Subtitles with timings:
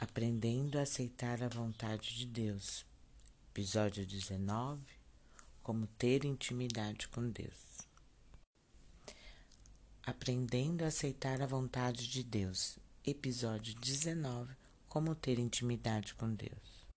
[0.00, 2.86] Aprendendo a aceitar a vontade de Deus.
[3.50, 4.80] Episódio 19
[5.62, 7.86] Como ter intimidade com Deus.
[10.02, 12.78] Aprendendo a aceitar a vontade de Deus.
[13.04, 14.56] Episódio 19
[14.88, 16.88] Como ter intimidade com Deus.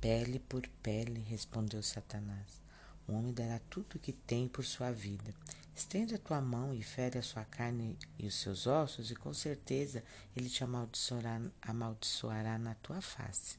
[0.00, 2.63] Pele por pele, respondeu Satanás.
[3.06, 5.34] O homem dará tudo o que tem por sua vida.
[5.74, 9.34] Estende a tua mão e fere a sua carne e os seus ossos, e com
[9.34, 10.04] certeza
[10.36, 13.58] ele te amaldiçoará, amaldiçoará na tua face.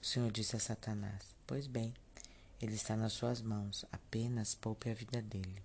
[0.00, 1.94] O Senhor disse a Satanás: Pois bem,
[2.60, 5.62] ele está nas suas mãos, apenas poupe a vida dele.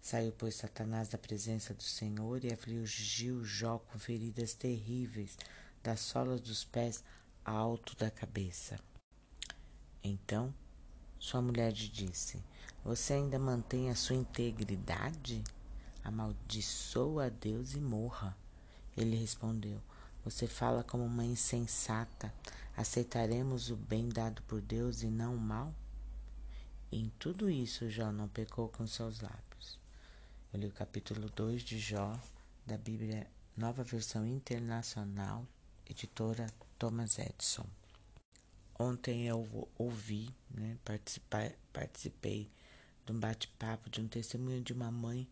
[0.00, 5.36] Saiu, pois, Satanás da presença do Senhor e afligiu Jó com feridas terríveis,
[5.82, 7.02] das solas dos pés
[7.44, 8.78] alto da cabeça.
[10.02, 10.54] Então
[11.20, 12.42] sua mulher lhe disse:
[12.84, 15.44] Você ainda mantém a sua integridade?
[16.02, 18.36] Amaldiçoa a Deus e morra.
[18.96, 19.80] Ele respondeu:
[20.24, 22.34] Você fala como uma insensata.
[22.76, 25.72] Aceitaremos o bem dado por Deus e não o mal?
[26.92, 29.78] em tudo isso, Jó não pecou com seus lábios.
[30.52, 32.18] Eu li o capítulo 2 de Jó,
[32.66, 35.46] da Bíblia Nova Versão Internacional,
[35.88, 37.66] editora Thomas Edison.
[38.82, 42.50] Ontem eu ouvi, né, participei, participei
[43.04, 45.28] de um bate-papo de um testemunho de uma mãe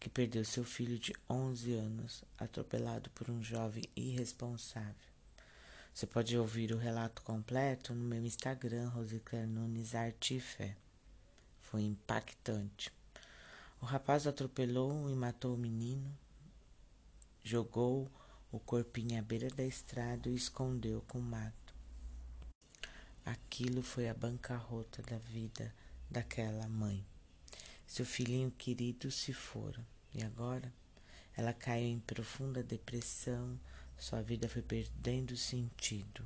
[0.00, 4.94] que perdeu seu filho de 11 anos, atropelado por um jovem irresponsável.
[5.92, 10.74] Você pode ouvir o relato completo no meu Instagram, Rosicler Nunes Artifé.
[11.60, 12.90] Foi impactante.
[13.78, 16.16] O rapaz atropelou e matou o menino,
[17.44, 18.10] jogou
[18.50, 21.65] o corpinho à beira da estrada e escondeu com mato.
[23.26, 25.74] Aquilo foi a bancarrota da vida
[26.08, 27.04] daquela mãe.
[27.84, 30.72] Seu filhinho querido se fora e agora
[31.36, 33.58] ela caiu em profunda depressão,
[33.98, 36.24] sua vida foi perdendo sentido.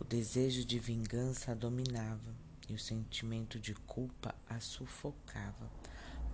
[0.00, 2.34] O desejo de vingança a dominava
[2.70, 5.70] e o sentimento de culpa a sufocava.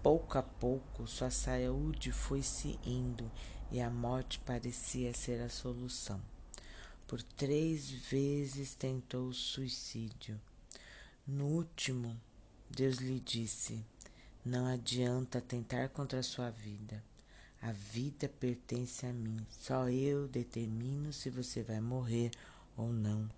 [0.04, 3.28] Pouco a pouco, sua saúde foi se indo
[3.72, 6.22] e a morte parecia ser a solução.
[7.10, 10.40] Por três vezes tentou suicídio.
[11.26, 12.16] No último,
[12.70, 13.84] Deus lhe disse:
[14.44, 17.02] Não adianta tentar contra a sua vida.
[17.60, 19.44] A vida pertence a mim.
[19.50, 22.30] Só eu determino se você vai morrer
[22.76, 23.28] ou não.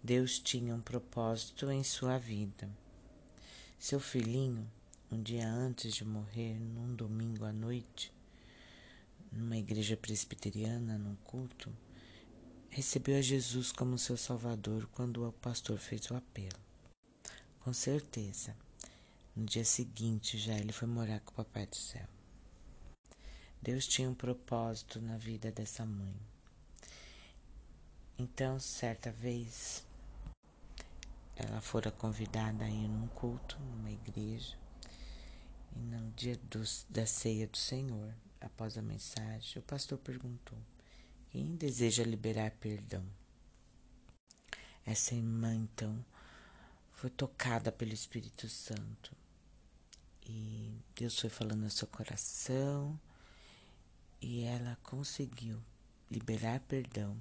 [0.00, 2.70] Deus tinha um propósito em sua vida.
[3.80, 4.64] Seu filhinho,
[5.10, 8.12] um dia antes de morrer, num domingo à noite,
[9.32, 11.68] numa igreja presbiteriana, num culto,
[12.78, 16.60] recebeu a Jesus como seu Salvador quando o pastor fez o apelo.
[17.58, 18.54] Com certeza,
[19.34, 22.06] no dia seguinte já ele foi morar com o Papai do Céu.
[23.60, 26.14] Deus tinha um propósito na vida dessa mãe.
[28.16, 29.84] Então, certa vez,
[31.34, 34.56] ela fora convidada a ir num culto, numa igreja,
[35.74, 40.56] e no dia do, da ceia do Senhor, após a mensagem, o pastor perguntou:
[41.30, 43.04] quem deseja liberar perdão?
[44.84, 46.04] Essa irmã, então,
[46.92, 49.14] foi tocada pelo Espírito Santo.
[50.26, 52.98] E Deus foi falando no seu coração
[54.20, 55.62] e ela conseguiu
[56.10, 57.16] liberar perdão,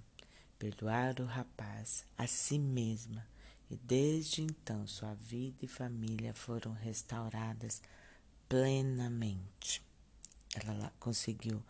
[0.57, 3.27] perdoar o rapaz, a si mesma.
[3.69, 7.81] E desde então sua vida e família foram restauradas
[8.47, 9.81] plenamente.
[10.55, 11.61] Ela conseguiu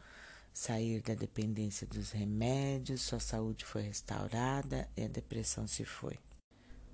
[0.57, 6.17] sair da dependência dos remédios, sua saúde foi restaurada e a depressão se foi.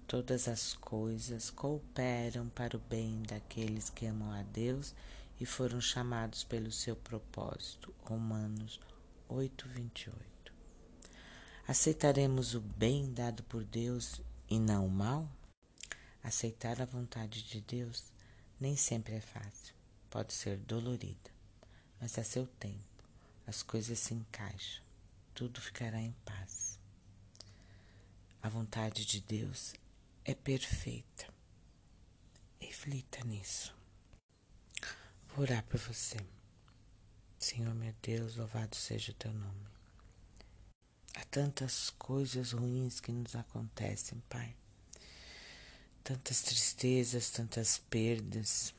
[0.06, 4.94] Todas as coisas cooperam para o bem daqueles que amam a Deus
[5.40, 7.96] e foram chamados pelo seu propósito.
[8.04, 8.82] Romanos
[9.30, 10.12] 8:28.
[11.66, 14.20] Aceitaremos o bem dado por Deus
[14.50, 15.26] e não o mal?
[16.22, 18.12] Aceitar a vontade de Deus
[18.60, 19.74] nem sempre é fácil,
[20.10, 21.32] pode ser dolorida,
[22.02, 22.93] mas a seu tempo
[23.46, 24.84] as coisas se encaixam,
[25.34, 26.80] tudo ficará em paz.
[28.42, 29.74] A vontade de Deus
[30.24, 31.28] é perfeita.
[32.60, 33.76] Reflita nisso.
[35.30, 36.18] Vou orar por você.
[37.38, 39.68] Senhor meu Deus, louvado seja o teu nome.
[41.16, 44.56] Há tantas coisas ruins que nos acontecem, Pai.
[46.04, 48.74] Tantas tristezas, tantas perdas,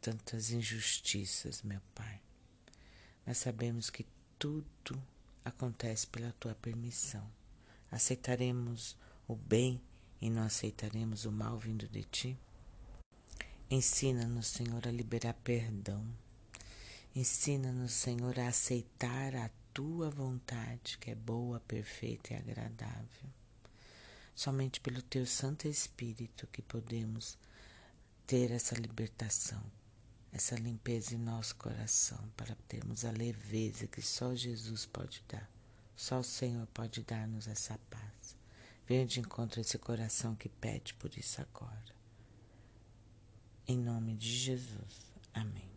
[0.00, 2.20] tantas injustiças, meu Pai
[3.26, 4.06] mas sabemos que
[4.38, 5.02] tudo
[5.44, 7.26] acontece pela tua permissão.
[7.90, 9.80] Aceitaremos o bem
[10.20, 12.38] e não aceitaremos o mal vindo de ti?
[13.70, 16.06] Ensina-nos, Senhor, a liberar perdão.
[17.14, 23.30] Ensina-nos, Senhor, a aceitar a tua vontade, que é boa, perfeita e agradável.
[24.34, 27.38] Somente pelo teu Santo Espírito que podemos
[28.26, 29.62] ter essa libertação,
[30.34, 35.48] essa limpeza em nosso coração, para termos a leveza que só Jesus pode dar.
[35.94, 38.36] Só o Senhor pode dar-nos essa paz.
[38.84, 41.94] Venha de encontro a esse coração que pede por isso agora.
[43.68, 45.06] Em nome de Jesus.
[45.32, 45.73] Amém.